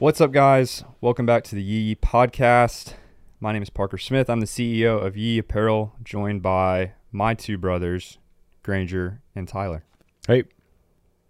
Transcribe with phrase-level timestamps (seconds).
[0.00, 0.82] What's up, guys?
[1.02, 2.94] Welcome back to the Yee podcast.
[3.38, 4.30] My name is Parker Smith.
[4.30, 8.16] I'm the CEO of Yee Apparel, joined by my two brothers,
[8.62, 9.84] Granger and Tyler.
[10.26, 10.44] Hey,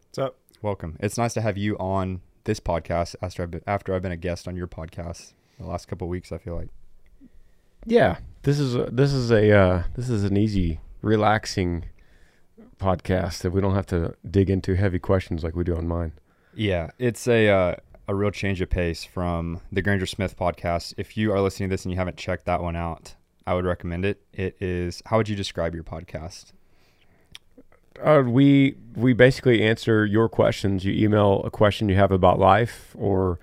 [0.07, 0.37] What's up?
[0.63, 0.97] Welcome.
[1.01, 4.17] It's nice to have you on this podcast after I've been, after I've been a
[4.17, 6.31] guest on your podcast the last couple of weeks.
[6.31, 6.69] I feel like.
[7.87, 11.87] yeah, this is a, this is a uh, this is an easy, relaxing
[12.79, 16.13] podcast that we don't have to dig into heavy questions like we do on mine.
[16.55, 17.75] Yeah, it's a uh,
[18.11, 20.95] a real change of pace from the Granger Smith podcast.
[20.97, 23.15] If you are listening to this and you haven't checked that one out,
[23.47, 24.21] I would recommend it.
[24.33, 25.01] It is.
[25.07, 26.47] How would you describe your podcast?
[28.03, 30.85] Uh, we we basically answer your questions.
[30.85, 33.39] You email a question you have about life or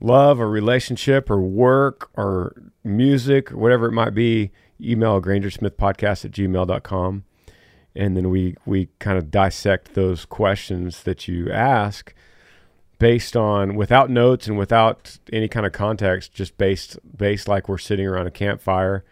[0.00, 4.50] love or relationship or work or music whatever it might be.
[4.82, 7.24] Email grangersmithpodcast at gmail.com.
[7.96, 12.14] And then we, we kind of dissect those questions that you ask
[13.00, 17.78] based on without notes and without any kind of context, just based based like we're
[17.78, 19.04] sitting around a campfire,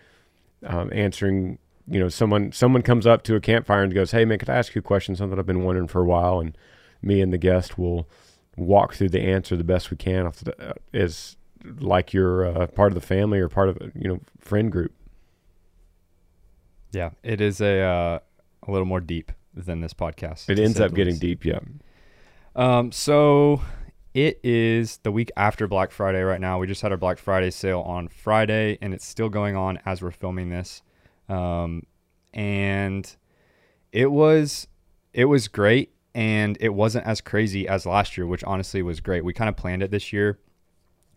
[0.65, 1.59] um, answering.
[1.91, 4.57] You know, someone someone comes up to a campfire and goes, "Hey, man, could I
[4.57, 5.17] ask you a question?
[5.17, 6.57] Something I've been wondering for a while." And
[7.03, 8.07] me and the guest will
[8.57, 11.37] walk through the answer the best we can, off the, uh, as
[11.81, 14.93] like you're uh, part of the family or part of a you know friend group.
[16.93, 18.19] Yeah, it is a uh,
[18.65, 20.51] a little more deep than this podcast.
[20.51, 21.23] It ends up getting least.
[21.23, 21.61] deep, yeah.
[22.55, 23.63] Um, so
[24.15, 26.59] it is the week after Black Friday right now.
[26.59, 30.03] We just had our Black Friday sale on Friday, and it's still going on as
[30.03, 30.83] we're filming this.
[31.29, 31.83] Um,
[32.33, 33.15] and
[33.93, 34.67] it was
[35.13, 39.25] it was great, and it wasn't as crazy as last year, which honestly was great.
[39.25, 40.39] We kind of planned it this year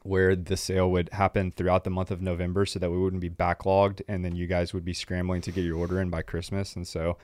[0.03, 3.29] where the sale would happen throughout the month of November so that we wouldn't be
[3.29, 6.75] backlogged and then you guys would be scrambling to get your order in by Christmas.
[6.75, 7.17] And so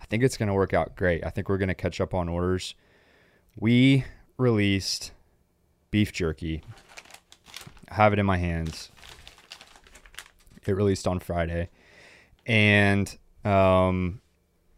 [0.00, 1.24] I think it's going to work out great.
[1.24, 2.74] I think we're going to catch up on orders.
[3.58, 4.04] We
[4.36, 5.12] released
[5.90, 6.62] beef jerky.
[7.88, 8.90] I have it in my hands.
[10.66, 11.68] It released on Friday
[12.46, 14.20] and um,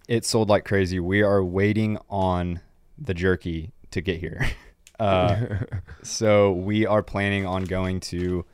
[0.08, 1.00] it sold like crazy.
[1.00, 2.60] We are waiting on
[2.98, 4.46] the jerky to get here.
[4.98, 5.58] Uh,
[6.02, 8.46] so we are planning on going to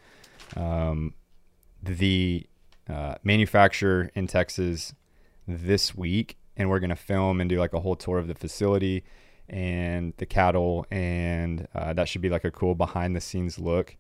[0.56, 1.15] um,
[1.81, 2.44] the
[2.91, 4.93] uh, manufacturer in Texas
[5.47, 9.04] this week, and we're gonna film and do like a whole tour of the facility
[9.48, 13.97] and the cattle, and uh, that should be like a cool behind the scenes look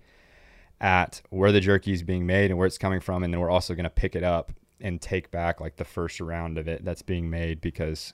[0.80, 3.50] at where the jerky is being made and where it's coming from, and then we're
[3.50, 7.02] also gonna pick it up and take back like the first round of it that's
[7.02, 8.12] being made because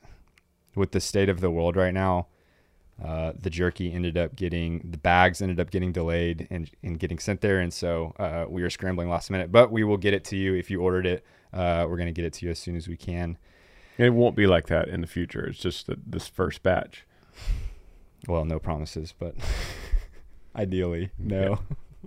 [0.75, 2.27] with the state of the world right now
[3.03, 7.19] uh, the jerky ended up getting the bags ended up getting delayed and, and getting
[7.19, 10.25] sent there and so uh, we are scrambling last minute but we will get it
[10.25, 11.25] to you if you ordered it
[11.55, 13.39] uh, we're going to get it to you as soon as we can
[13.99, 15.45] it won't be like that in the future.
[15.45, 17.05] It's just that this first batch.
[18.27, 19.35] Well no promises but
[20.57, 21.59] ideally no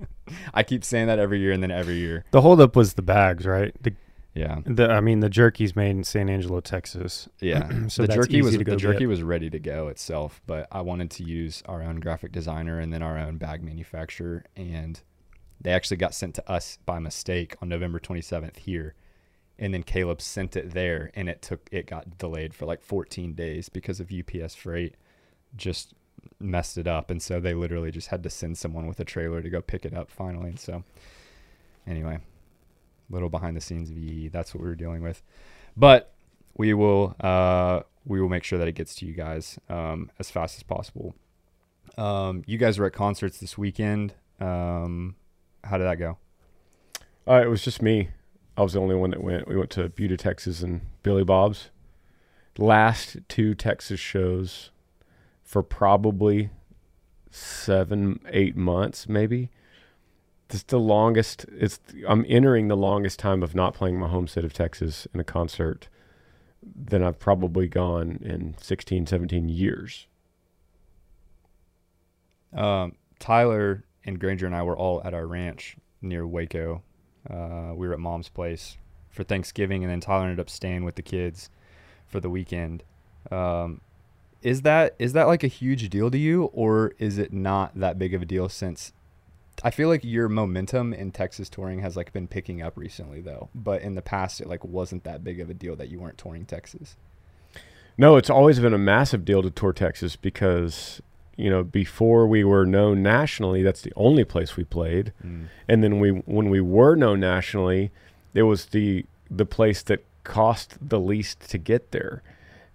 [0.54, 3.46] i keep saying that every year and then every year The holdup was the bags,
[3.46, 3.74] right?
[3.84, 3.94] The,
[4.34, 7.28] yeah the I mean, the jerky's made in San Angelo, Texas.
[7.42, 9.10] yeah So the jerky was the jerky get.
[9.10, 12.94] was ready to go itself but i wanted to use our own graphic designer and
[12.94, 15.02] then our own bag manufacturer and
[15.60, 18.96] they actually got sent to us by mistake on november 27th here
[19.60, 23.34] and then caleb sent it there and it took it got delayed for like 14
[23.34, 24.96] days because of ups freight
[25.56, 25.94] just
[26.40, 29.42] messed it up and so they literally just had to send someone with a trailer
[29.42, 30.84] to go pick it up finally and so
[31.88, 32.20] anyway
[33.12, 34.30] little behind the scenes of EE.
[34.30, 35.22] That's what we were dealing with.
[35.76, 36.14] But
[36.58, 40.32] we will uh, we will make sure that it gets to you guys um, as
[40.32, 41.16] fast as possible.
[41.98, 44.14] Um, you guys were at concerts this weekend.
[44.40, 45.16] Um,
[45.64, 46.18] how did that go?
[47.28, 48.10] Uh, it was just me.
[48.58, 49.48] I was the only one that went.
[49.48, 51.70] We went to Buda, Texas, and Billy Bob's.
[52.58, 54.72] Last two Texas shows
[55.52, 56.50] for probably
[57.30, 59.50] seven, eight months, maybe.
[60.50, 61.46] It's the longest.
[61.52, 65.20] It's I'm entering the longest time of not playing my home state of Texas in
[65.20, 65.90] a concert
[66.64, 70.08] than I've probably gone in 16, 17 years.
[72.54, 76.82] Um, Tyler and Granger and I were all at our ranch near Waco.
[77.30, 78.78] Uh, we were at Mom's place
[79.10, 81.50] for Thanksgiving, and then Tyler ended up staying with the kids
[82.08, 82.84] for the weekend.
[83.30, 83.82] Um,
[84.42, 88.00] is that is that like a huge deal to you, or is it not that
[88.00, 88.50] big of a deal?
[88.50, 88.94] Since
[89.64, 93.50] I feel like your momentum in Texas touring has like been picking up recently, though.
[93.54, 96.18] But in the past, it like wasn't that big of a deal that you weren't
[96.18, 96.96] touring Texas.
[97.98, 101.02] No, it's always been a massive deal to tour Texas because
[101.38, 105.46] you know before we were known nationally, that's the only place we played, mm.
[105.68, 107.92] and then we when we were known nationally,
[108.34, 112.24] it was the the place that cost the least to get there,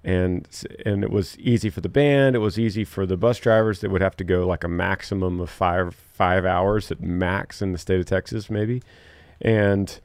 [0.06, 0.48] and
[0.86, 2.36] and it was easy for the band.
[2.36, 5.40] It was easy for the bus drivers that would have to go like a maximum
[5.40, 8.82] of five five hours at max in the state of Texas, maybe,
[9.40, 10.00] and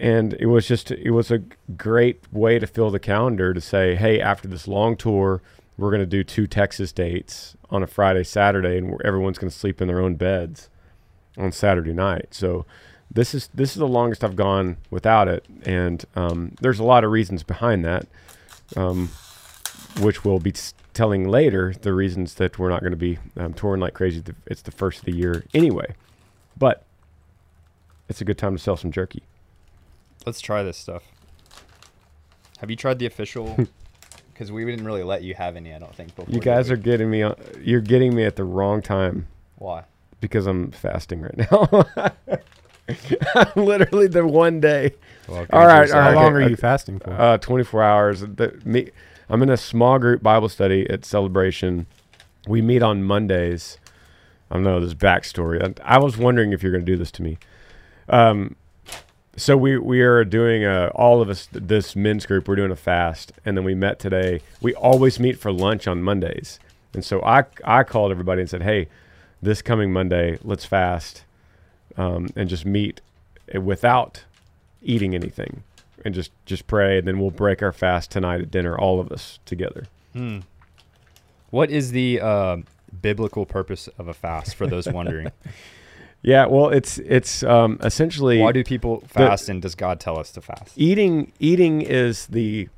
[0.00, 1.42] and it was just it was a
[1.76, 5.42] great way to fill the calendar to say, hey, after this long tour,
[5.76, 9.56] we're going to do two Texas dates on a Friday, Saturday, and everyone's going to
[9.56, 10.70] sleep in their own beds
[11.36, 12.28] on Saturday night.
[12.30, 12.66] So
[13.10, 17.02] this is this is the longest I've gone without it, and um, there's a lot
[17.02, 18.06] of reasons behind that,
[18.76, 19.10] um,
[20.00, 20.52] which we'll be
[20.94, 21.74] telling later.
[21.80, 24.22] The reasons that we're not going to be um, touring like crazy.
[24.46, 25.94] It's the first of the year anyway,
[26.56, 26.84] but
[28.08, 29.22] it's a good time to sell some jerky.
[30.26, 31.04] Let's try this stuff.
[32.58, 33.56] Have you tried the official?
[34.32, 36.16] Because we didn't really let you have any, I don't think.
[36.16, 37.20] Before, You guys are getting me.
[37.20, 39.26] On, you're getting me at the wrong time
[39.56, 39.84] Why?
[40.22, 41.84] because I'm fasting right now.
[43.56, 44.94] Literally the one day.
[45.28, 46.54] Well, All right, all How long okay, are you okay.
[46.56, 47.12] fasting for?
[47.12, 48.20] Uh, 24 hours.
[48.20, 48.90] The, me,
[49.28, 51.86] I'm in a small group Bible study at Celebration.
[52.48, 53.78] We meet on Mondays.
[54.50, 55.62] I don't know this backstory.
[55.80, 57.38] I, I was wondering if you're going to do this to me.
[58.08, 58.56] Um,
[59.36, 62.48] so we we are doing a all of us this men's group.
[62.48, 64.42] We're doing a fast, and then we met today.
[64.60, 66.58] We always meet for lunch on Mondays,
[66.92, 68.88] and so I I called everybody and said, hey,
[69.40, 71.24] this coming Monday, let's fast,
[72.00, 73.00] um, and just meet
[73.54, 74.24] without
[74.82, 75.62] eating anything
[76.04, 79.10] and just just pray and then we'll break our fast tonight at dinner all of
[79.12, 80.38] us together Hmm.
[81.50, 82.56] What is the uh,
[83.02, 85.30] biblical purpose of a fast for those wondering?
[86.22, 90.30] yeah well it's it's um essentially Why do people fast and does God tell us
[90.32, 90.72] to fast?
[90.76, 92.68] eating eating is the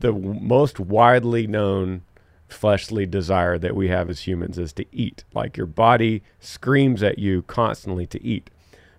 [0.00, 2.02] the most widely known
[2.52, 5.24] fleshly desire that we have as humans is to eat.
[5.34, 8.50] Like your body screams at you constantly to eat.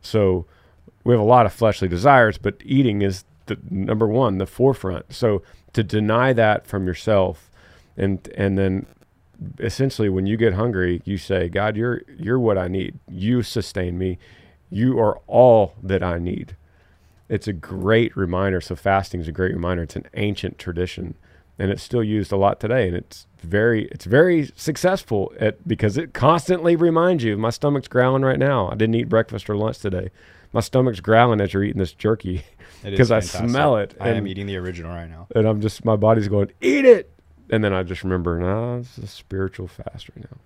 [0.01, 0.45] So
[1.03, 5.13] we have a lot of fleshly desires but eating is the number one the forefront.
[5.13, 5.41] So
[5.73, 7.49] to deny that from yourself
[7.97, 8.85] and and then
[9.59, 12.99] essentially when you get hungry you say god you're you're what i need.
[13.09, 14.17] You sustain me.
[14.69, 16.55] You are all that i need.
[17.29, 18.61] It's a great reminder.
[18.61, 19.83] So fasting is a great reminder.
[19.83, 21.15] It's an ancient tradition
[21.59, 25.97] and it's still used a lot today and it's very it's very successful at because
[25.97, 28.69] it constantly reminds you my stomach's growling right now.
[28.69, 30.09] I didn't eat breakfast or lunch today.
[30.53, 32.43] My stomach's growling as you're eating this jerky
[32.83, 35.27] because I smell it, I am eating the original right now.
[35.35, 37.11] and i'm just my body's going eat it!
[37.49, 40.37] And then i just remember no it's a spiritual fast right now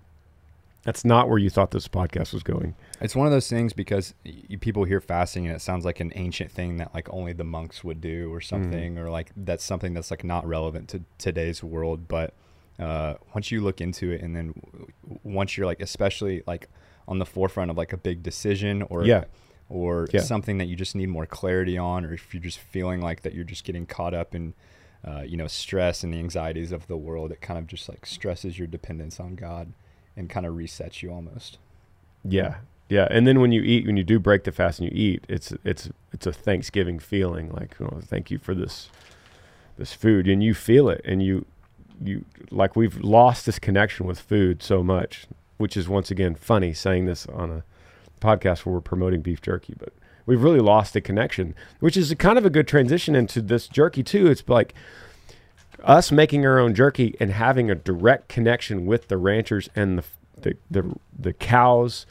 [0.88, 4.14] that's not where you thought this podcast was going It's one of those things because
[4.24, 7.44] you, people hear fasting and it sounds like an ancient thing that like only the
[7.44, 11.62] monks would do or something, or like that's something that's like not relevant to today's
[11.62, 12.08] world.
[12.08, 12.32] But
[12.78, 16.68] uh, once you look into it, and then w- once you're like, especially like
[17.06, 19.24] on the forefront of like a big decision or Yeah.
[19.68, 20.20] or Yeah.
[20.22, 23.34] something that you just need more clarity on, or if you're just feeling like that
[23.34, 24.54] you're just getting caught up in
[25.06, 28.06] uh, you know stress and the anxieties of the world, it kind of just like
[28.06, 29.72] stresses your dependence on God
[30.18, 31.58] and kind of resets you almost.
[32.24, 32.56] Yeah,
[32.88, 33.06] yeah.
[33.10, 35.54] And then when you eat, when you do break the fast and you eat, it's
[35.64, 37.50] it's it's a Thanksgiving feeling.
[37.50, 38.90] Like, oh, thank you for this
[39.78, 41.46] this food, and you feel it, and you
[42.04, 45.26] you like we've lost this connection with food so much,
[45.56, 47.64] which is once again funny saying this on a
[48.20, 49.92] podcast where we're promoting beef jerky, but
[50.26, 54.02] we've really lost the connection, which is kind of a good transition into this jerky
[54.02, 54.26] too.
[54.26, 54.74] It's like
[55.84, 60.04] us making our own jerky and having a direct connection with the ranchers and the
[60.42, 62.06] the the, the cows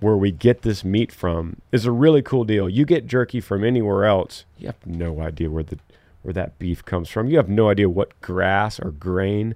[0.00, 2.68] where we get this meat from is a really cool deal.
[2.68, 5.78] You get jerky from anywhere else, you have no idea where the
[6.22, 7.28] where that beef comes from.
[7.28, 9.54] You have no idea what grass or grain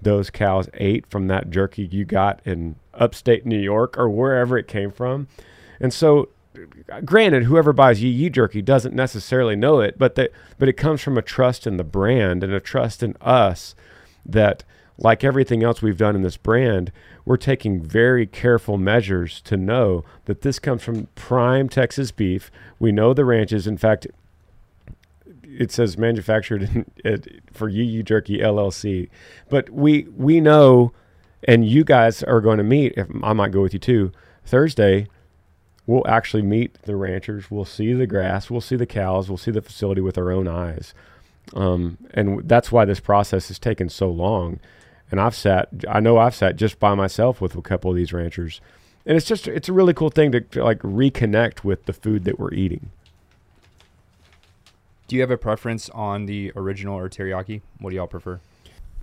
[0.00, 4.68] those cows ate from that jerky you got in upstate New York or wherever it
[4.68, 5.28] came from.
[5.80, 6.28] And so
[7.04, 11.02] granted whoever buys Yee Yee jerky doesn't necessarily know it, but that but it comes
[11.02, 13.74] from a trust in the brand and a trust in us
[14.24, 14.64] that
[14.96, 16.92] like everything else we've done in this brand,
[17.24, 22.50] we're taking very careful measures to know that this comes from prime Texas beef.
[22.78, 23.66] We know the ranches.
[23.66, 24.06] In fact,
[25.42, 29.08] it says manufactured in, for Yee Yee Jerky LLC.
[29.48, 30.92] But we we know,
[31.42, 32.94] and you guys are going to meet.
[32.96, 34.12] If I might go with you too,
[34.44, 35.08] Thursday.
[35.86, 37.50] We'll actually meet the ranchers.
[37.50, 38.50] We'll see the grass.
[38.50, 39.28] We'll see the cows.
[39.28, 40.94] We'll see the facility with our own eyes.
[41.52, 44.60] Um, and that's why this process has taken so long.
[45.10, 48.12] And I've sat, I know I've sat just by myself with a couple of these
[48.12, 48.60] ranchers,
[49.04, 52.24] and it's just, it's a really cool thing to, to like reconnect with the food
[52.24, 52.90] that we're eating.
[55.06, 57.60] Do you have a preference on the original or teriyaki?
[57.78, 58.40] What do y'all prefer?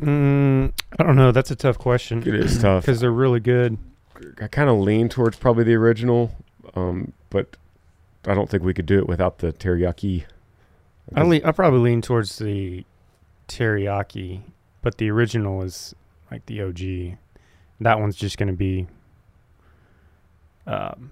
[0.02, 1.32] Mm, I don't know.
[1.32, 2.28] That's a tough question.
[2.28, 2.84] It is tough.
[2.86, 3.78] because they're really good.
[4.42, 6.32] I kind of lean towards probably the original,
[6.76, 7.58] um, but
[8.26, 10.26] I don't think we could do it without the teriyaki.
[11.16, 12.86] I le- I probably lean towards the
[13.48, 14.42] teriyaki,
[14.82, 15.96] but the original is
[16.30, 17.18] like the OG.
[17.82, 18.88] That one's just going to be
[20.68, 21.12] um,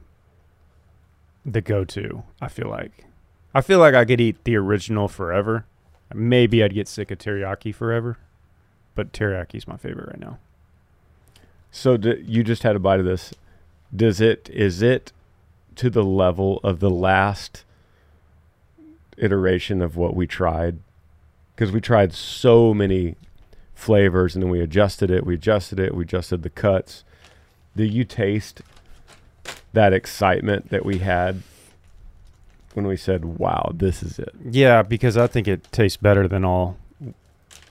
[1.46, 2.24] the go-to.
[2.40, 3.06] I feel like.
[3.54, 5.66] I feel like I could eat the original forever.
[6.14, 8.18] Maybe I'd get sick of teriyaki forever,
[8.96, 10.38] but teriyaki's my favorite right now.
[11.72, 13.34] So d- you just had a bite of this.
[13.96, 15.12] Does it is it
[15.80, 17.64] to the level of the last
[19.18, 20.80] iteration of what we tried?
[21.56, 23.16] Because we tried so many
[23.74, 27.06] flavors and then we adjusted it, we adjusted it, we adjusted the cuts.
[27.78, 28.62] Do you taste
[29.72, 31.44] that excitement that we had
[32.74, 34.36] when we said, "Wow, this is it"?
[34.44, 36.78] Yeah, because I think it tastes better than all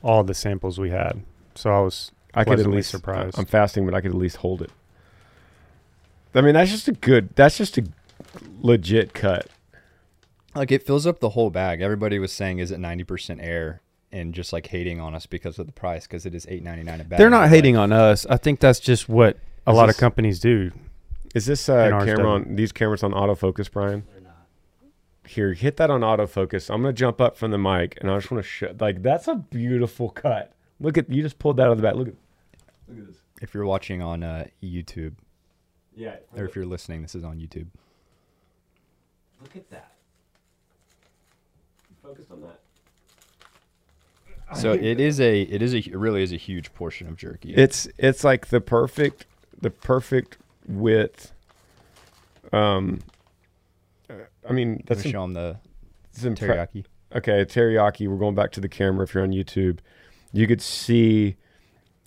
[0.02, 1.20] all the samples we had.
[1.54, 3.38] So I was I could at least surprised.
[3.38, 4.70] I'm fasting, but I could at least hold it.
[6.34, 7.34] I mean, that's just a good.
[7.36, 7.84] That's just a
[8.60, 9.48] legit cut.
[10.54, 11.80] Like it fills up the whole bag.
[11.80, 13.80] Everybody was saying, "Is it ninety percent air?"
[14.10, 16.82] and just like hating on us because of the price because it is eight ninety
[16.82, 17.18] nine a bag.
[17.18, 18.24] They're not But, hating on us.
[18.26, 20.70] I think that's just what a lot this- of companies do.
[21.34, 24.04] Is this uh, camera on these cameras on autofocus, Brian?
[25.26, 26.72] Here, hit that on autofocus.
[26.72, 28.74] I'm gonna jump up from the mic, and I just want to show.
[28.80, 30.54] Like that's a beautiful cut.
[30.80, 31.96] Look at you just pulled that out of the back.
[31.96, 32.14] Look at.
[32.88, 33.16] Look at this.
[33.42, 35.12] If you're watching on uh, YouTube
[35.98, 36.16] Yeah.
[36.36, 37.66] or if you're listening, this is on YouTube.
[39.42, 39.92] Look at that.
[42.02, 42.60] Focus on that.
[44.56, 47.52] So it is a it is a it really is a huge portion of jerky.
[47.54, 49.26] It's it's like the perfect
[49.60, 51.32] the perfect width.
[52.52, 53.00] Um,
[54.48, 55.56] I mean that's Let's im- show them the
[56.14, 56.38] it's impre-
[56.72, 56.84] teriyaki.
[57.14, 58.08] Okay, teriyaki.
[58.08, 59.04] We're going back to the camera.
[59.04, 59.80] If you're on YouTube,
[60.32, 61.36] you could see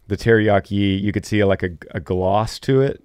[0.08, 1.00] the teriyaki.
[1.00, 3.04] You could see like a, a gloss to it,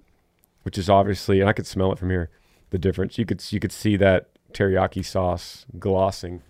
[0.67, 2.29] which is obviously, and I could smell it from here.
[2.71, 3.17] The difference.
[3.17, 6.41] You could you could see that teriyaki sauce glossing.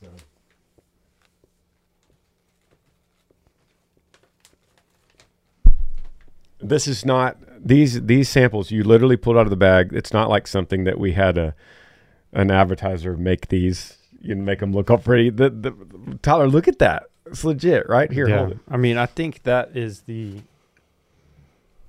[0.00, 0.06] So.
[6.60, 9.90] This is not these these samples you literally pulled out of the bag.
[9.92, 11.56] It's not like something that we had a
[12.32, 15.30] an advertiser make these and make them look all pretty.
[15.30, 17.08] The, the Tyler, look at that.
[17.26, 18.28] It's legit, right here.
[18.28, 18.38] yeah.
[18.38, 18.58] Hold it.
[18.68, 20.42] I mean, I think that is the.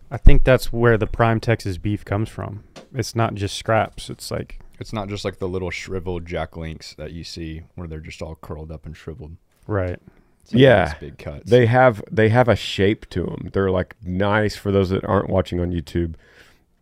[0.10, 2.64] I think that's where the prime Texas beef comes from.
[2.94, 4.10] It's not just scraps.
[4.10, 7.88] It's like It's not just like the little shriveled Jack Links that you see where
[7.88, 9.36] they're just all curled up and shriveled.
[9.68, 10.00] right.
[10.42, 10.84] It's like Yeah.
[10.86, 11.50] nice big cuts.
[11.52, 13.50] They have they have a shape to them.
[13.52, 16.16] They're like nice for those that aren't watching on YouTube.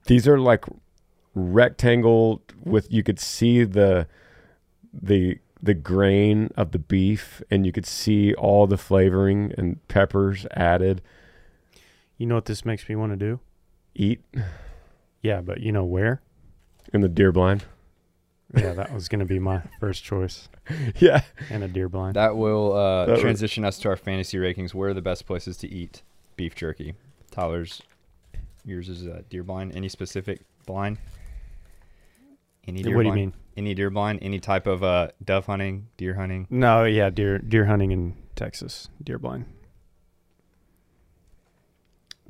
[0.05, 0.65] These are like
[1.33, 4.07] rectangle with you could see the
[4.93, 10.45] the the grain of the beef and you could see all the flavoring and peppers
[10.51, 11.01] added.
[12.17, 13.39] You know what this makes me want to do?
[13.93, 14.21] Eat
[15.21, 16.21] Yeah, but you know where?
[16.93, 17.65] in the deer blind.
[18.55, 20.47] Yeah, that was going to be my first choice.
[20.99, 21.23] yeah.
[21.49, 22.15] And a deer blind.
[22.15, 24.73] that will uh, That would- transition us to our fantasy rankings.
[24.73, 26.03] Where are the best places to eat
[26.37, 26.93] beef jerky?
[27.31, 27.81] Tyler's,
[28.63, 29.75] yours is uh, deer blind.
[29.75, 30.99] Any specific blind?
[32.67, 33.19] Any deer what do you blind?
[33.19, 33.33] mean?
[33.57, 34.19] Any deer blind?
[34.21, 36.47] Any type of uh, dove hunting, deer hunting?
[36.49, 39.45] No, yeah, deer deer hunting in Texas, deer blind.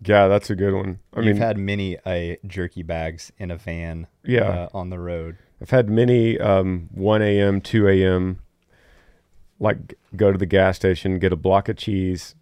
[0.04, 1.00] Yeah, that's a good one.
[1.14, 4.42] I mean You've mean, had many uh, jerky bags in a van yeah.
[4.42, 5.38] uh, on the road.
[5.62, 8.40] I've had many um, 1 a.m., 2 a.m.
[9.60, 12.36] Like go to the gas station, get a block of cheese,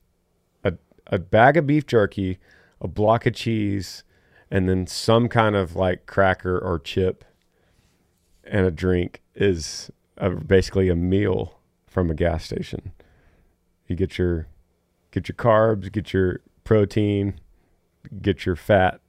[0.63, 0.73] a
[1.07, 2.39] a bag of beef jerky,
[2.81, 4.03] a block of cheese,
[4.49, 7.23] and then some kind of like cracker or chip,
[8.43, 12.93] and a drink is a, basically a meal from a gas station.
[13.87, 14.47] You get your
[15.11, 17.39] get your carbs, get your protein,
[18.21, 18.99] get your fat,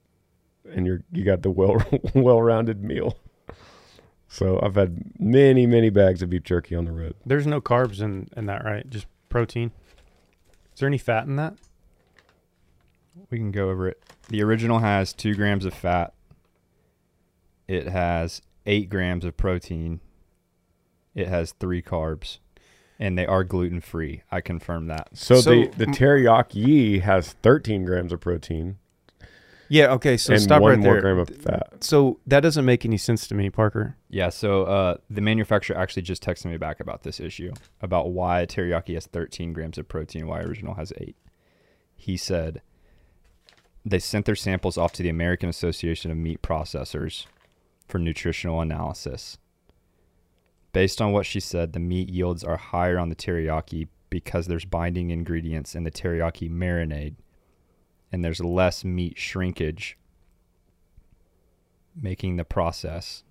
[0.70, 1.82] and you're you got the well
[2.14, 3.18] well rounded meal.
[4.28, 7.14] So I've had many, many bags of beef jerky on the road.
[7.24, 8.88] There's no carbs in in that, right?
[8.88, 9.70] Just protein.
[10.74, 11.54] Is there any fat in that?
[13.30, 14.02] We can go over it.
[14.28, 16.14] The original has two grams of fat.
[17.68, 20.00] It has eight grams of protein.
[21.14, 22.38] It has three carbs,
[22.98, 24.22] and they are gluten free.
[24.32, 25.10] I confirm that.
[25.12, 28.78] So, So- the the teriyaki has 13 grams of protein
[29.74, 29.92] Yeah.
[29.94, 30.16] Okay.
[30.16, 31.00] So and stop one right more there.
[31.00, 31.82] gram of fat.
[31.82, 33.96] So that doesn't make any sense to me, Parker.
[34.08, 34.28] Yeah.
[34.28, 37.52] So uh, the manufacturer actually just texted me back about this issue
[37.82, 41.16] about why teriyaki has 13 grams of protein, why original has eight.
[41.96, 42.62] He said
[43.84, 47.26] they sent their samples off to the American Association of Meat Processors
[47.88, 49.38] for nutritional analysis.
[50.72, 54.64] Based on what she said, the meat yields are higher on the teriyaki because there's
[54.64, 57.16] binding ingredients in the teriyaki marinade
[58.14, 59.98] and there's less meat shrinkage,
[62.00, 63.24] making the process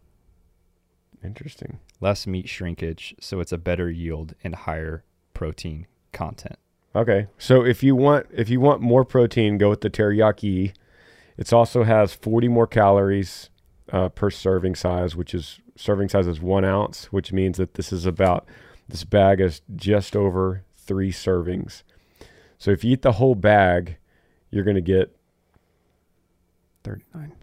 [1.23, 1.79] Interesting.
[2.01, 6.57] less meat shrinkage, so it's a better yield and higher protein content.
[6.93, 7.27] Okay.
[7.37, 10.73] So if you want if you want more protein, go with the teriyaki.
[11.37, 13.49] It also has 40 more calories
[13.89, 17.93] uh, per serving size, which is serving size is one ounce, which means that this
[17.93, 18.45] is about
[18.89, 21.83] this bag is just over three servings.
[22.57, 23.95] So if you eat the whole bag,
[24.53, 25.15] you're going to get
[26.83, 27.33] 39.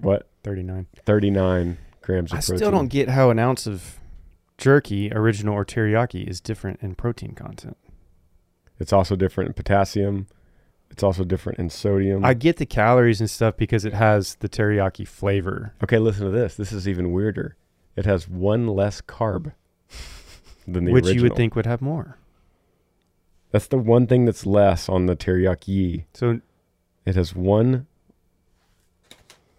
[0.00, 0.86] what 39.
[1.04, 2.36] 39 grams of protein.
[2.36, 2.58] I protein.
[2.58, 3.98] still don't get how an ounce of
[4.58, 7.76] jerky, original or teriyaki, is different in protein content.
[8.78, 10.26] It's also different in potassium.
[10.90, 12.24] It's also different in sodium.
[12.24, 15.74] I get the calories and stuff because it has the teriyaki flavor.
[15.82, 16.56] okay, listen to this.
[16.56, 17.56] This is even weirder.
[17.96, 19.52] It has one less carb
[20.66, 22.18] than the which you would think would have more.
[23.50, 26.04] That's the one thing that's less on the teriyaki.
[26.14, 26.40] So
[27.04, 27.86] It has one.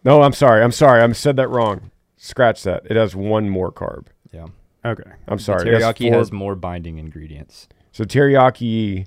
[0.04, 0.64] No, I'm sorry.
[0.64, 1.02] I'm sorry.
[1.02, 1.92] I said that wrong.
[2.18, 2.84] Scratch that.
[2.86, 4.08] It has one more carb.
[4.32, 4.48] Yeah.
[4.86, 5.64] okay, I'm sorry.
[5.66, 7.68] The It has teriyaki has more binding ingredients.
[7.92, 9.06] so teriyaki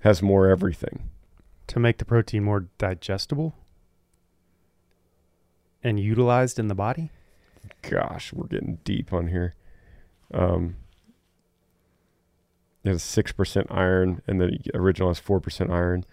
[0.00, 1.10] has more everything.
[1.68, 3.54] to make the protein more digestible
[5.82, 7.10] and utilized in the body.
[7.82, 9.54] Gosh, we're getting deep on here.
[10.34, 10.76] Um,
[12.84, 16.04] it has six percent iron, and the original has four percent iron.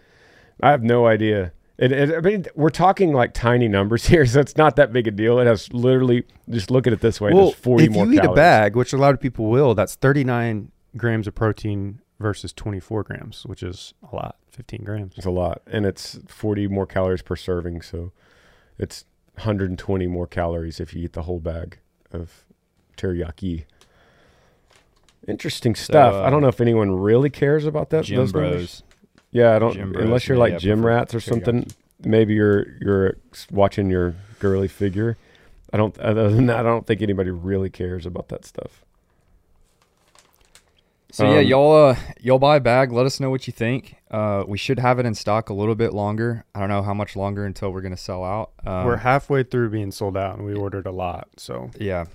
[0.61, 1.53] I have no idea.
[1.79, 5.07] It, it, I mean, we're talking like tiny numbers here, so it's not that big
[5.07, 5.39] a deal.
[5.39, 7.31] It has literally just look at it this way.
[7.31, 8.33] it has forty if more you eat calories.
[8.33, 13.03] a bag, which a lot of people will, that's 39 grams of protein versus 24
[13.03, 15.13] grams, which is a lot, 15 grams.
[15.15, 17.81] It's a lot, and it's forty more calories per serving.
[17.81, 18.11] So
[18.77, 19.05] it's
[19.35, 21.79] 120 more calories if you eat the whole bag
[22.11, 22.43] of
[22.97, 23.63] teriyaki.
[25.29, 26.13] Interesting stuff.
[26.13, 28.03] I uh, don't know if anyone really cares about that.
[28.03, 28.51] Gym those bros.
[28.51, 28.83] numbers.
[29.31, 29.73] Yeah, I don't.
[29.73, 31.63] Gym bros unless you're like have gym rats or something.
[31.63, 31.75] teriyaki.
[32.05, 33.17] Maybe you're you're
[33.51, 35.17] watching your girly figure.
[35.71, 35.97] I don't.
[35.99, 38.83] Other than that, I don't think anybody really cares about that stuff.
[41.11, 42.91] So yeah, Um, y'all uh y'all buy a bag.
[42.91, 43.95] Let us know what you think.
[44.11, 46.45] Uh, we should have it in stock a little bit longer.
[46.53, 48.51] I don't know how much longer until we're gonna sell out.
[48.65, 51.27] Um, We're halfway through being sold out, and we ordered a lot.
[51.37, 52.05] So, yeah,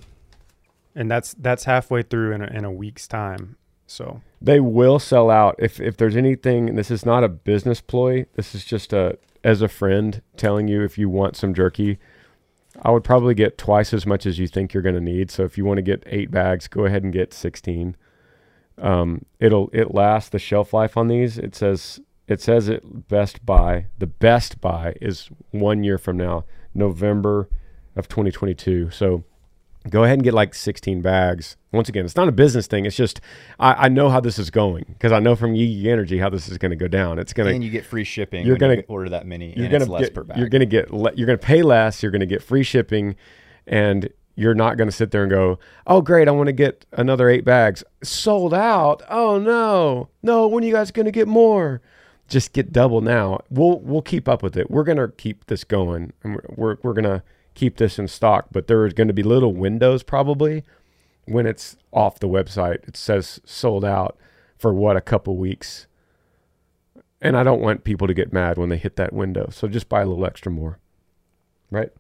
[0.94, 3.56] and that's that's halfway through in a, in a week's time.
[3.88, 6.74] So, They will sell out if if there's anything.
[6.74, 8.26] This is not a business ploy.
[8.35, 11.98] This is just a as a friend telling you if you want some jerky.
[12.83, 15.30] I would probably get twice as much as you think you're going to need.
[15.30, 17.96] So if you want to get eight bags, go ahead and get sixteen.
[18.76, 21.38] Um, it'll it lasts the shelf life on these.
[21.38, 23.87] It says it says it best buy.
[23.98, 27.48] The best buy is one year from now, November
[27.96, 28.90] of 2022.
[28.90, 29.24] So
[29.90, 31.56] go ahead and get like 16 bags.
[31.72, 32.86] Once again, it's not a business thing.
[32.86, 33.20] It's just
[33.58, 36.48] I, I know how this is going because I know from Yee Energy how this
[36.48, 37.18] is going to go down.
[37.18, 38.46] It's going to and to you get free shipping.
[38.46, 39.54] you're gonna- order that many.
[39.56, 40.38] you're going to less get per bag.
[40.38, 42.02] you're going to get le- you're going to pay less.
[42.02, 43.16] You're going to get free shipping,
[43.66, 46.28] and you're not going to sit there and go, "Oh, great!
[46.28, 50.46] I want to get another eight bags sold out." Oh no, no!
[50.48, 51.80] When are you guys going to get more?
[52.26, 53.40] Just get double now.
[53.50, 54.70] We'll we'll keep up with it.
[54.70, 57.22] We're going to keep this going, and we're we're, we're going to
[57.54, 58.46] keep this in stock.
[58.52, 60.64] But there is going to be little windows probably
[61.26, 62.86] when it's off the website.
[62.86, 64.16] It says sold out
[64.58, 65.86] for what a couple weeks.
[67.20, 69.48] And I don't want people to get mad when they hit that window.
[69.50, 70.78] So just buy a little extra more.
[71.70, 71.90] Right?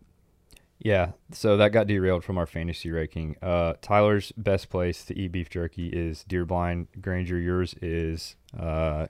[0.78, 3.36] Yeah, so that got derailed from our fantasy ranking.
[3.40, 6.88] Uh, Tyler's best place to eat beef jerky is Deer Blind.
[7.00, 9.06] Granger, yours is uh,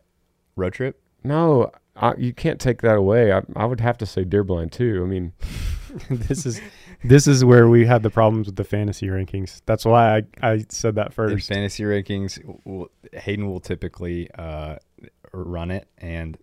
[0.55, 1.01] Road Trip.
[1.25, 3.33] No, I, you can't take that away.
[3.33, 5.03] I, I would have to say deer blind too.
[5.03, 5.33] I mean,
[6.11, 6.61] this is
[7.03, 9.61] this is where we had the problems with the fantasy rankings.
[9.67, 11.49] That's why I, I said that In first.
[11.49, 14.77] fantasy rankings, will, Hayden will typically uh,
[15.33, 16.39] run it, and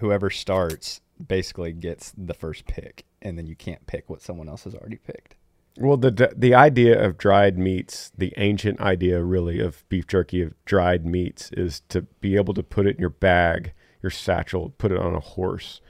[0.00, 4.64] whoever starts basically gets the first pick, and then you can't pick what someone else
[4.64, 5.34] has already picked.
[5.78, 10.54] well, the the idea of dried meats, the ancient idea really of beef jerky of
[10.64, 13.72] dried meats is to be able to put it in your bag,
[14.02, 15.80] your satchel, put it on a horse,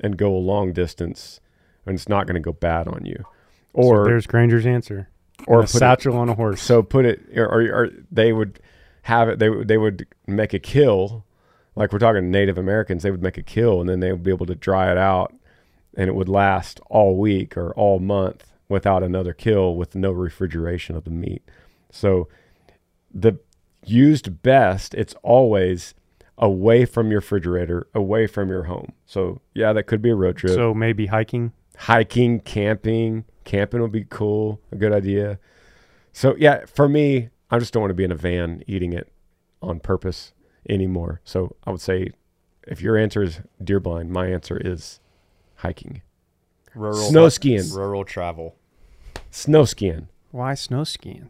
[0.00, 1.40] and go a long distance,
[1.86, 3.16] and it's not going to go bad on you.
[3.20, 3.26] So
[3.74, 5.08] Or there's Granger's answer.
[5.46, 6.62] or a put it- satchel on a horse.
[6.62, 8.60] So put it, or, or, or they would
[9.02, 9.38] have it.
[9.38, 11.24] They they would make a kill,
[11.76, 13.02] like we're talking Native Americans.
[13.02, 15.34] They would make a kill, and then they would be able to dry it out,
[15.96, 20.96] and it would last all week or all month without another kill, with no refrigeration
[20.96, 21.42] of the meat.
[21.90, 22.28] So
[23.12, 23.34] the
[23.84, 25.94] used best, it's always
[26.38, 28.92] away from your refrigerator, away from your home.
[29.04, 31.52] So yeah, that could be a road trip so maybe hiking.
[31.76, 33.24] Hiking, camping.
[33.44, 35.38] Camping would be cool, a good idea.
[36.12, 39.12] So yeah, for me, I just don't want to be in a van eating it
[39.60, 40.32] on purpose
[40.68, 41.20] anymore.
[41.24, 42.10] So I would say,
[42.66, 45.00] if your answer is deer blind, my answer is
[45.56, 46.02] hiking,
[46.74, 48.56] Rural snow skiing, rural travel.
[49.30, 50.08] snow skiing.
[50.30, 51.28] Why snow skiing?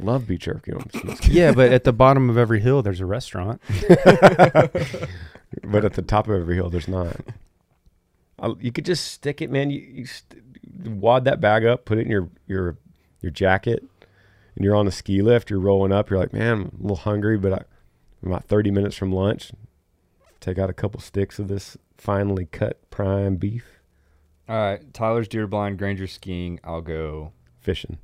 [0.00, 3.06] Love beach jerky on some yeah, but at the bottom of every hill, there's a
[3.06, 3.60] restaurant.
[5.62, 7.16] but at the top of every hill, there's not.
[8.38, 9.70] I- You could just stick it, man.
[9.70, 10.42] You, you st-
[10.86, 12.76] wad that bag up, put it in your your
[13.20, 13.82] your jacket,
[14.56, 15.50] and you're on the ski lift.
[15.50, 16.10] You're rolling up.
[16.10, 17.62] You're like, man, I'm a little hungry, but I,
[18.22, 19.52] I'm about 30 minutes from lunch.
[20.40, 23.80] Take out a couple sticks of this finely cut prime beef.
[24.48, 26.60] All right, Tyler's deer blind, Granger skiing.
[26.62, 27.32] I'll go.
[27.60, 27.96] fishing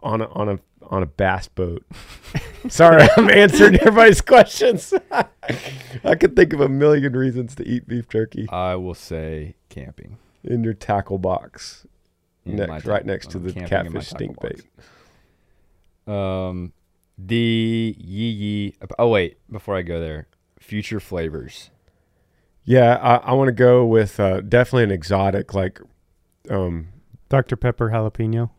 [0.00, 1.84] on a on a on a bass boat.
[2.68, 4.92] Sorry, I'm answering everybody's questions.
[6.04, 10.18] I could think of a million reasons to eat beef jerky I will say camping.
[10.44, 11.86] in your tackle box,
[12.44, 14.40] In next, my right tackle- next to I'm the camping in my catfish tackle stink
[14.40, 14.62] box.
[16.06, 16.14] bait.
[16.14, 16.72] Um,
[17.18, 18.74] the yee yee.
[18.98, 20.28] Oh wait, before I go there,
[20.58, 21.70] future flavors.
[22.64, 25.80] Yeah, I, I want to go with uh, definitely an exotic like.
[26.50, 26.88] Um,
[27.28, 27.56] Dr.
[27.56, 28.50] Pepper jalapeno.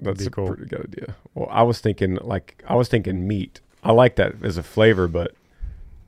[0.00, 0.48] That's be a cool.
[0.48, 1.16] pretty good idea.
[1.34, 3.60] Well, I was thinking like I was thinking meat.
[3.82, 5.34] I like that as a flavor, but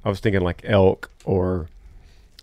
[0.05, 1.69] I was thinking like elk or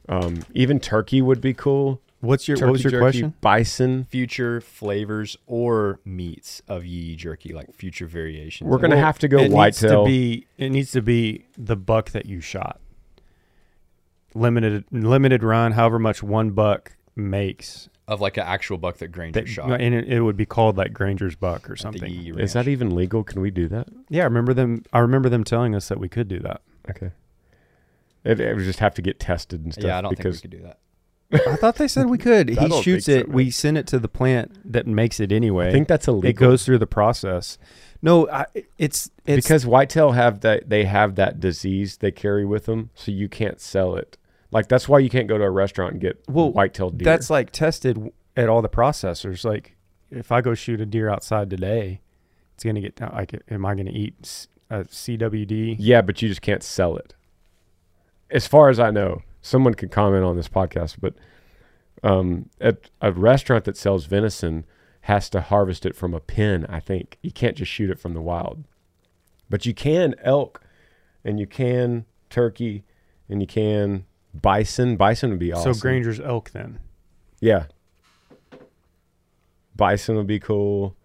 [0.10, 2.02] um, even turkey would be cool.
[2.20, 3.34] What's your Turkey what was your jerky, question?
[3.42, 4.06] Bison.
[4.06, 8.68] Future flavors or meats of yee yee jerky, like future variations.
[8.68, 8.96] We're gonna.
[8.96, 12.26] Well, have to go it needs to be it needs to be the buck that
[12.26, 12.80] you shot.
[14.34, 17.88] Limited limited run, however much one buck makes.
[18.08, 19.82] Of like an actual buck that Granger That, shot.
[19.82, 22.10] and it, it would be called like Granger's buck or something.
[22.10, 23.24] Yee Yee Is that even legal?
[23.24, 23.88] Can we do that?
[24.10, 24.84] Yeah, I remember them.
[24.94, 26.62] I remember them telling us that we could do that.
[26.90, 27.12] Okay.
[28.24, 29.86] It, it would just have to get tested and stuff.
[29.86, 30.80] Yeah, I don't because think we could do that.
[31.52, 32.50] I thought they said we could.
[32.58, 33.28] He shoots think so, it.
[33.28, 33.36] man.
[33.36, 35.68] we send it to the plant that makes it anyway.
[35.68, 36.30] I think that's illegal.
[36.30, 37.58] it goes through the process.
[38.02, 38.46] No, I,
[38.78, 43.12] it's it's because whitetail have that they have that disease they carry with them, so
[43.12, 44.18] you can't sell it.
[44.52, 47.06] Like that's why you can't go to a restaurant and get well, white-tailed deer.
[47.06, 49.44] that's like tested at all the processors.
[49.44, 49.76] Like
[50.10, 52.02] if I go shoot a deer outside today,
[52.56, 53.36] it's gonna get like.
[53.50, 55.76] Am I gonna eat a CWD?
[55.80, 57.14] yeah, but you just can't sell it.
[58.30, 61.14] As far as I know, someone could comment on this podcast, but
[62.04, 64.66] um, at a restaurant that sells venison
[65.02, 66.66] has to harvest it from a pen.
[66.68, 68.66] I think you can't just shoot it from the wild,
[69.50, 70.62] but you can elk,
[71.24, 72.84] and you can turkey,
[73.30, 74.06] and you can
[74.42, 74.96] bison.
[74.98, 75.74] Bison would be awesome.
[75.74, 76.80] So Granger's elk then.
[77.40, 77.66] Yeah.
[79.76, 80.96] Bison would be cool.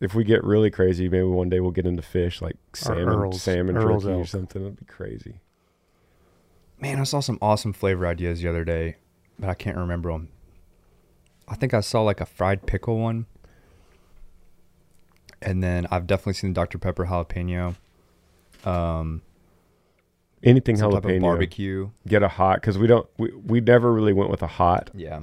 [0.00, 3.42] If we get really crazy, maybe one day we'll get into fish like salmon, Earl's-
[3.42, 4.62] salmon Earl's jerky or something.
[4.62, 5.40] That'd be crazy.
[6.80, 8.96] Man, I saw some awesome flavor ideas the other day,
[9.38, 10.28] but I can't remember them.
[11.46, 13.26] I think I saw like a fried pickle one.
[15.40, 16.78] And then I've definitely seen the Dr.
[16.78, 17.74] Pepper jalapeno.
[18.64, 19.22] Um,
[20.42, 21.20] Anything some jalapeno.
[21.20, 21.90] barbecue.
[22.06, 23.08] Get a hot because we don't.
[23.16, 24.90] We, we never really went with a hot.
[24.94, 25.20] Yeah.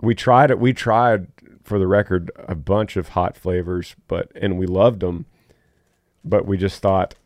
[0.00, 0.58] We tried it.
[0.58, 1.26] We tried
[1.64, 5.26] for the record a bunch of hot flavors, but and we loved them.
[6.24, 7.16] But we just thought,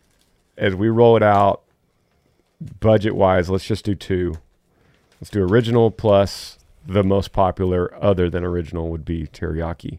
[0.57, 1.63] as we roll it out,
[2.81, 4.35] budget wise, let's just do two.
[5.21, 9.99] Let's do original plus the most popular, other than original, would be teriyaki.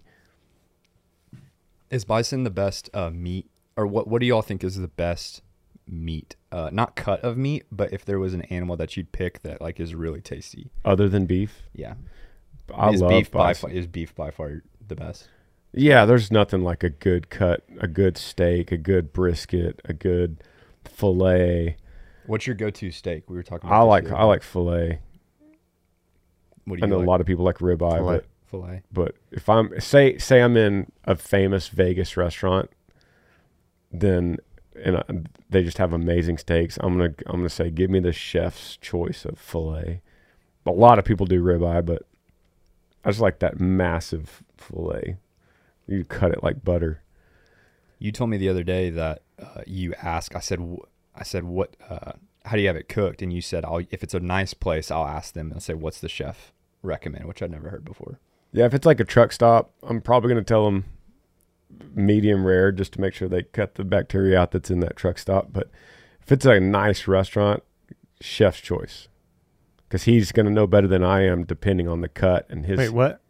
[1.89, 4.07] Is bison the best uh, meat, or what?
[4.07, 5.41] What do y'all think is the best
[5.87, 6.35] meat?
[6.51, 9.61] Uh, not cut of meat, but if there was an animal that you'd pick that
[9.61, 10.69] like is really tasty.
[10.85, 11.95] Other than beef, Yeah,
[12.73, 15.27] I is love beef by far, is beef by far the best.
[15.73, 20.43] Yeah, there's nothing like a good cut, a good steak, a good brisket, a good
[20.85, 21.77] fillet.
[22.25, 23.29] What's your go-to steak?
[23.29, 23.69] We were talking.
[23.69, 24.99] about I like I like fillet.
[26.65, 27.05] What do you I know like?
[27.05, 28.15] a lot of people like ribeye, Filet.
[28.17, 28.83] but Filet.
[28.91, 32.69] but if I'm say say I'm in a famous Vegas restaurant,
[33.91, 34.37] then
[34.83, 35.03] and I,
[35.49, 36.77] they just have amazing steaks.
[36.81, 40.01] I'm gonna I'm gonna say give me the chef's choice of fillet.
[40.65, 42.03] A lot of people do ribeye, but
[43.03, 45.17] I just like that massive fillet.
[45.87, 47.01] You cut it like butter.
[47.99, 50.35] You told me the other day that uh, you ask.
[50.35, 50.59] I said,
[51.15, 51.75] I said, what?
[51.89, 52.13] Uh,
[52.43, 53.21] how do you have it cooked?
[53.21, 56.01] And you said, I'll, if it's a nice place, I'll ask them and say, what's
[56.01, 57.25] the chef recommend?
[57.25, 58.19] Which I'd never heard before.
[58.51, 60.85] Yeah, if it's like a truck stop, I'm probably gonna tell them
[61.93, 65.17] medium rare just to make sure they cut the bacteria out that's in that truck
[65.17, 65.47] stop.
[65.51, 65.69] But
[66.21, 67.63] if it's a nice restaurant,
[68.21, 69.07] chef's choice,
[69.87, 72.77] because he's gonna know better than I am, depending on the cut and his.
[72.77, 73.21] Wait, what?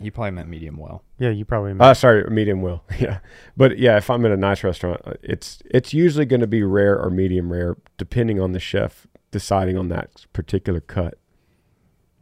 [0.00, 1.04] You probably meant medium well.
[1.18, 1.72] Yeah, you probably.
[1.78, 2.84] Uh, sorry, medium well.
[2.98, 3.20] Yeah,
[3.56, 6.62] but yeah, if I'm in a nice restaurant, uh, it's it's usually going to be
[6.64, 11.14] rare or medium rare, depending on the chef deciding on that particular cut.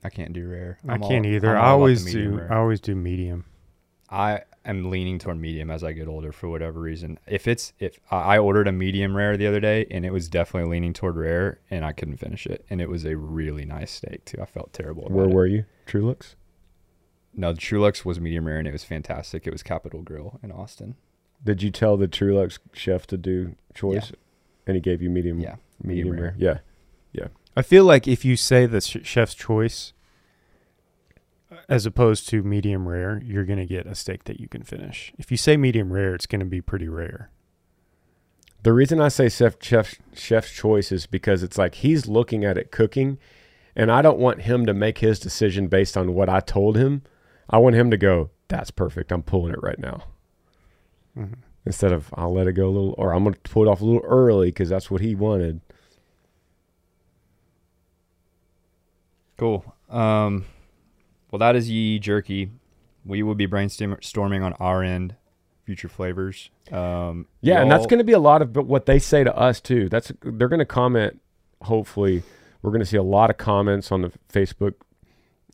[0.04, 0.78] I can't do rare.
[0.86, 1.48] I I'm all- can't either.
[1.56, 2.36] I'm I all about the always do.
[2.36, 2.52] rare.
[2.52, 3.44] I always do medium.
[4.10, 7.18] I am leaning toward medium as I get older for whatever reason.
[7.26, 10.28] If it's if I I ordered a medium rare the other day and it was
[10.28, 13.90] definitely leaning toward rare and I couldn't finish it and it was a really nice
[13.90, 14.40] steak too.
[14.40, 15.06] I felt terrible.
[15.06, 15.34] About Where it.
[15.34, 15.64] were you?
[15.86, 16.36] Truluck's.
[17.34, 19.46] No, the Truluck's was medium rare and it was fantastic.
[19.46, 20.96] It was Capital Grille in Austin.
[21.44, 24.12] Did you tell the Truluck's chef to do choice,
[24.66, 25.40] and he gave you medium?
[25.40, 26.22] Yeah, medium, medium rare.
[26.22, 26.34] rare.
[26.38, 26.58] Yeah,
[27.56, 29.92] I feel like if you say the sh- chef's choice
[31.68, 35.12] as opposed to medium rare, you're going to get a steak that you can finish.
[35.18, 37.30] If you say medium rare, it's going to be pretty rare.
[38.62, 42.56] The reason I say chef, chef chef's choice is because it's like he's looking at
[42.56, 43.18] it cooking,
[43.74, 47.02] and I don't want him to make his decision based on what I told him.
[47.50, 49.10] I want him to go, "That's perfect.
[49.10, 50.04] I'm pulling it right now."
[51.16, 51.38] Mhm.
[51.66, 53.80] Instead of I'll let it go a little, or I'm going to pull it off
[53.80, 55.60] a little early because that's what he wanted.
[59.36, 59.64] Cool.
[59.88, 60.44] Um,
[61.32, 62.50] well, that is Yee Jerky.
[63.04, 65.16] We will be brainstorming on our end
[65.64, 66.50] future flavors.
[66.70, 69.60] Um, Yeah, and that's going to be a lot of what they say to us
[69.60, 69.88] too.
[69.88, 71.20] That's they're going to comment.
[71.62, 72.22] Hopefully,
[72.60, 74.74] we're going to see a lot of comments on the Facebook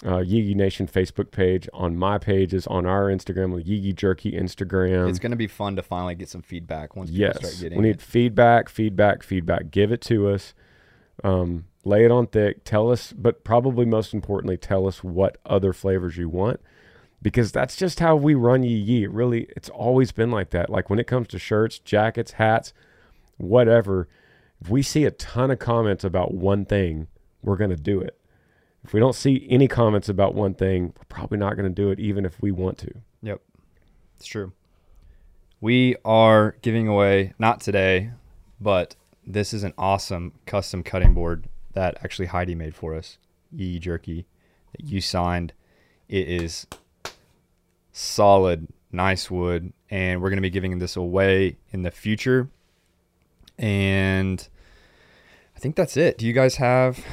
[0.06, 5.08] uh, Yee Nation Facebook page, on my pages, on our Instagram, the Yee Jerky Instagram.
[5.08, 7.78] It's going to be fun to finally get some feedback once people start yes, getting
[7.78, 8.02] we need it.
[8.02, 9.70] feedback, feedback, feedback.
[9.70, 10.54] Give it to us.
[11.24, 12.64] Um, lay it on thick.
[12.64, 16.60] Tell us, but probably most importantly, tell us what other flavors you want.
[17.20, 19.06] Because that's just how we run Yee Yee.
[19.06, 20.70] Really, it's always been like that.
[20.70, 22.72] Like when it comes to shirts, jackets, hats,
[23.38, 24.08] whatever,
[24.60, 27.08] if we see a ton of comments about one thing,
[27.42, 28.18] we're going to do it.
[28.84, 31.90] If we don't see any comments about one thing, we're probably not going to do
[31.90, 32.90] it, even if we want to.
[33.22, 33.40] Yep,
[34.16, 34.52] it's true.
[35.60, 38.12] We are giving away not today,
[38.60, 38.94] but
[39.26, 43.18] this is an awesome custom cutting board that actually Heidi made for us.
[43.52, 44.26] Yee Jerky
[44.72, 45.52] that you signed.
[46.08, 46.66] It is
[47.92, 52.48] solid, nice wood, and we're going to be giving this away in the future.
[53.56, 54.48] And
[55.54, 56.18] I think that's it.
[56.18, 57.04] Do you guys have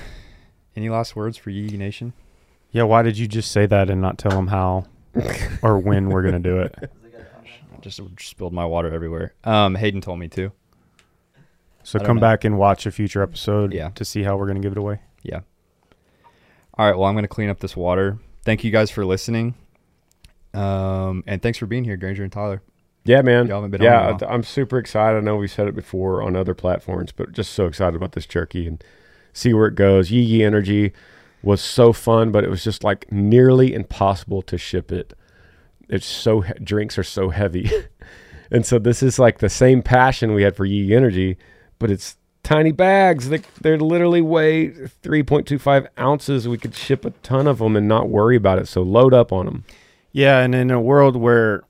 [0.75, 2.13] any last words for Yee Nation?
[2.71, 4.85] Yeah, why did you just say that and not tell them how
[5.61, 6.75] or when we're going to do it?
[7.71, 9.35] I just spilled my water everywhere.
[9.43, 10.51] Um, Hayden told me to.
[11.85, 12.21] So come know.
[12.21, 13.89] back and watch a future episode Yeah.
[13.89, 15.01] to see how we're going to give it away.
[15.21, 15.41] Yeah.
[16.73, 16.97] All right.
[16.97, 18.17] Well, I'm going to clean up this water.
[18.43, 19.53] Thank you guys for listening.
[20.53, 22.63] Um, and thanks for being here, Granger and Tyler.
[23.03, 23.47] Yeah, man.
[23.47, 24.33] Y'all haven't been yeah, on in a while.
[24.33, 25.17] I'm super excited.
[25.17, 28.25] I know we said it before on other platforms, but just so excited about this
[28.25, 28.83] jerky and
[29.31, 30.09] see where it goes.
[30.09, 30.91] Yee Yee Energy
[31.43, 35.13] was so fun, but it was just like nearly impossible to ship it.
[35.87, 37.69] It's so drinks are so heavy,
[38.51, 41.37] and so this is like the same passion we had for Yee Yee Energy,
[41.85, 43.29] but it's tiny bags.
[43.29, 46.47] They they're literally weigh 3.25 ounces.
[46.47, 48.67] We could ship a ton of them and not worry about it.
[48.67, 49.65] So load up on them.
[50.11, 51.61] Yeah, and in a world where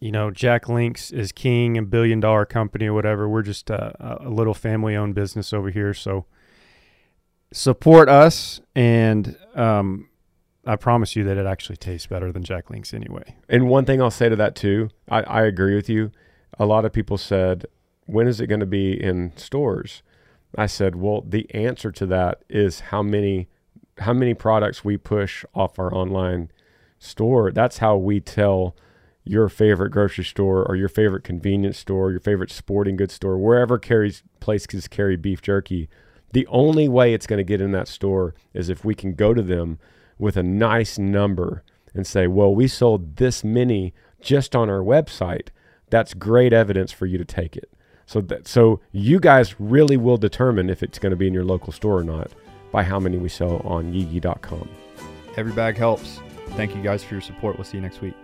[0.00, 4.24] you know Jack Links is king and billion dollar company or whatever, we're just a,
[4.26, 5.94] a little family owned business over here.
[5.94, 6.24] So
[7.52, 10.08] support us, and um,
[10.66, 13.36] I promise you that it actually tastes better than Jack Links anyway.
[13.48, 16.10] And one thing I'll say to that too, I, I agree with you.
[16.58, 17.66] A lot of people said,
[18.06, 20.02] when is it going to be in stores?
[20.56, 23.48] I said, well, the answer to that is how many
[23.98, 26.50] how many products we push off our online
[26.98, 27.52] store.
[27.52, 28.74] That's how we tell
[29.24, 33.78] your favorite grocery store or your favorite convenience store, your favorite sporting goods store, wherever
[33.78, 35.88] carries places carry beef jerky.
[36.32, 39.34] The only way it's going to get in that store is if we can go
[39.34, 39.78] to them
[40.18, 41.62] with a nice number
[41.94, 45.48] and say, well, we sold this many just on our website.
[45.90, 47.70] That's great evidence for you to take it.
[48.06, 51.44] So that so you guys really will determine if it's going to be in your
[51.44, 52.30] local store or not
[52.72, 54.68] by how many we sell on yeegi.com.
[55.36, 56.20] Every bag helps.
[56.50, 57.56] Thank you guys for your support.
[57.56, 58.14] We'll see you next week.